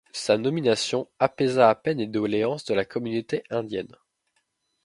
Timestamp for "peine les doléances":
1.75-2.65